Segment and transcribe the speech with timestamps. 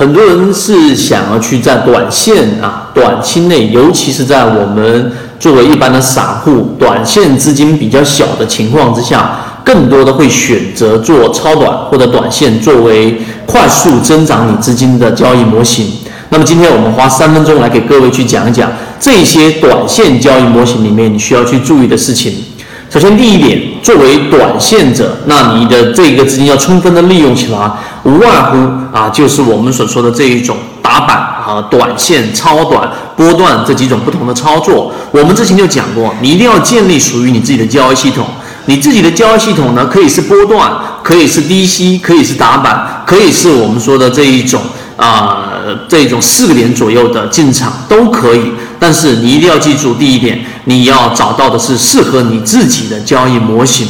[0.00, 15.92] 很多人是想要去在短线啊、短期内，尤其是在我们作为一般的散户，短线资金比较小的情况之下，更多的会选择做超短或者短线作为快速增长你资金的交易模型。
[16.30, 22.32] 那么今天我们花三分钟来给各位去讲一讲这些短线交易模型里面你需要去注意的事情。
[22.88, 27.70] 首先，第一点，作为短线者，那你的这个资金要充分的利用起来，
[28.04, 28.56] 无外乎
[28.96, 34.92] 啊，就是我们所说的这一种打板啊、短线、超短、波段这几种不同的操作。
[35.10, 38.26] 我们之前就讲过，你一定要建立属于你自己的交易系统。
[38.70, 40.70] 你自己的交易系统呢，可以是波段，
[41.02, 44.62] 可以是低吸，可以是打板，可以是我们说的这一种
[44.96, 45.42] 啊，
[45.88, 48.52] 这种四个点左右的进场都可以。
[48.78, 53.88] 但是你一定要记住第一点，你要找到的是适合你自己的交易模型，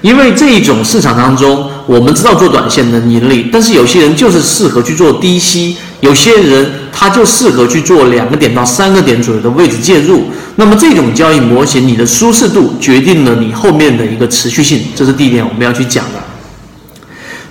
[0.00, 10.30] 因为这一种市场当中，我们知道做短线能盈利，但是有些人就是适合去做低吸，有些人它就适合去做两个点到三个点左右的位置介入。
[10.54, 16.22] 那么这种交易模型，你的舒适度决定了你后面的一个持续性，这是第一点我们要去讲的。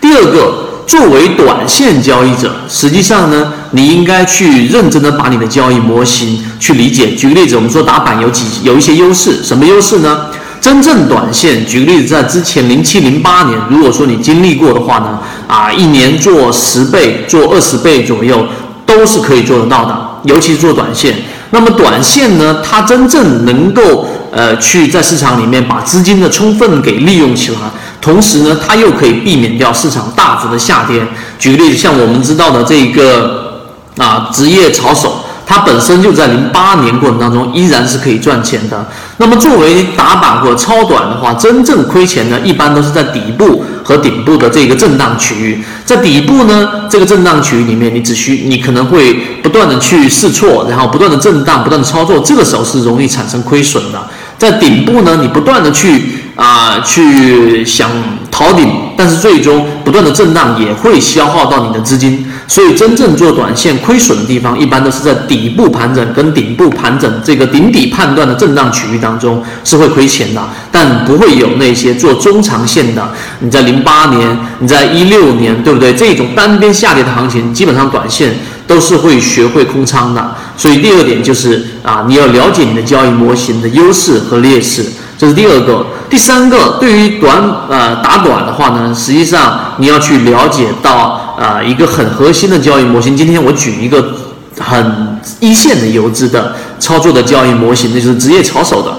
[0.02, 0.64] 第二个。
[0.88, 7.10] 作为短线交易者，实际上呢，你应该去认真的把你的交易模型去理解。
[7.16, 10.28] 举个例子，我们说打板有几有一些优势，什么优势呢？
[10.62, 18.46] 真正短线，举个例子，在之前零七零八年，如果说你经历过的话呢，啊，一年做十倍、做二十倍左右
[18.86, 21.16] 都是可以做得到的，尤其是做短线。
[21.52, 27.58] 那么短线呢，它真正能够呃去在市场里面把资金的充分给利用起来。
[28.02, 31.02] 同时呢，它又可以避免掉市场大幅的下跌。
[31.40, 33.64] 举个例子，像我们知道的这个
[33.98, 38.86] 啊，职业炒手，它本身就在零八年过程当中依然是可以赚钱的。
[39.18, 45.64] 那么作为打板或超短的话，真正亏钱呢，一般都是在底部和顶部的这个震荡区域。
[45.86, 54.08] 在底部呢，这个震荡区域里面，你只需你可能会不断的去试错，然后不断的震荡，不断的操作，这个时候是容易产生亏损的。
[54.38, 56.02] 在顶部呢，你不断的去。
[56.36, 57.90] 啊，去想
[58.30, 73.14] 逃顶，但是最终不断的震荡也会消耗到你的资金，所以真正做短线亏损的地方，一般都是在底部盘整跟顶部盘整这个顶底判断的震荡区域当中是会亏钱的，但不会有那些做中长线的。
[73.40, 75.94] 你在零八年，你在一六年，对不对？
[75.94, 78.38] 这种单边下跌的行情，基本上短线
[78.68, 80.36] 都是会学会空仓的。
[80.58, 84.86] 所以第二点就是啊，你要了解你的交易模型的优势和劣势。
[85.18, 93.16] 这是第二个，第三个，对于短呃打短的话呢，实际上你要去了解到啊一个很核心的交易模型。
[93.16, 94.14] 今天我举一个
[94.60, 98.94] 很一线的游资的操作的交易模型，那就是职业炒手的。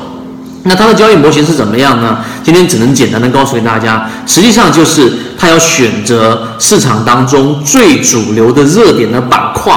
[0.66, 2.18] 那它的交易模型是怎么样呢？
[2.42, 9.72] 今天只能简单的告诉给大家，实际上就是它要选择市场当中最主流的热点的板块，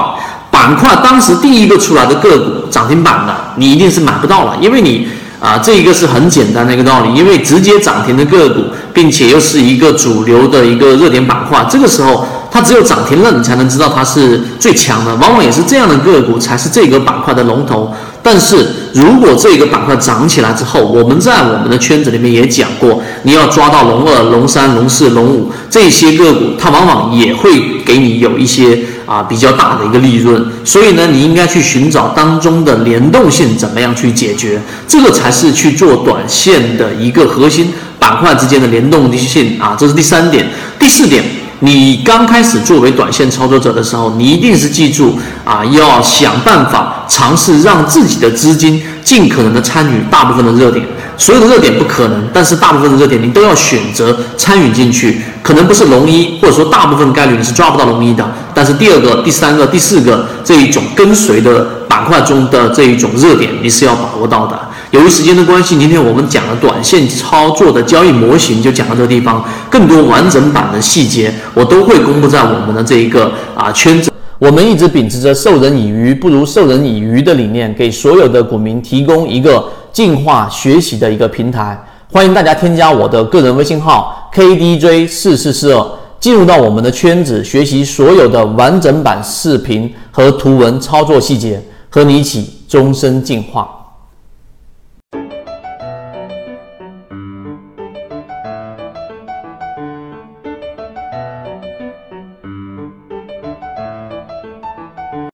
[0.51, 5.07] 板块当时第一个出来的个股涨停板的，你一定是买不到了，因为你。
[5.39, 8.61] 啊，这一个是很简单的一个道理，因为直接涨停的个股，
[8.93, 12.27] 并且又是一个主流的一个热点板块，这个时候
[12.59, 15.15] 它只有涨停了，你才能知道它是最强的。
[15.15, 17.93] 往往也是这样的个股才是这个板块的龙头。
[18.21, 28.77] 但是如果这个板块涨起来之后，我们在我们的圈子里面也讲过，你要抓到龙二、龙三、龙四、龙五这些个股，它往往也会给你有一些。
[29.09, 34.61] 啊，比较大的一个利润，所以呢，你应该去寻找当中的联动性，怎么样去解决？
[34.87, 40.47] 这个才是去做短线的一个核心板块之间的联动性啊，这是第三点。
[40.77, 41.23] 第四点，
[41.61, 50.85] 你刚开始作为短线操作者的时候，你一定是记住啊，要想办法尝试让自己的资金尽可能的参与大部分的热点。
[51.17, 55.21] 所有的热点不可能，但是大部分的热点你都要选择参与进去。
[55.41, 58.25] 可能不是龙一，或者说大部分概率你是抓不到龙一的。
[58.53, 64.57] 但是第二个、第三个、第四个这一种跟随的板块中的这一种热点，你是要把握到的。
[64.91, 69.43] 由于时间的关系，今天我们讲的短线操作的交易模型就讲到这个地方。
[69.69, 74.11] 更多完整版的细节，我都会公布在我们的这一个啊圈子。
[74.39, 79.63] 我们一直秉持着授人以鱼不如授人以渔的理念，给所有的股民提供一个。
[79.91, 81.77] 进化学习的一个平台，
[82.13, 85.85] 欢迎大家添加我的个人微信号 KDJ 四四四二，
[86.19, 91.59] 进入到我们的圈子，学习所有的完整版视频和图文操作细节，
[91.89, 93.67] 和你一起终身进化。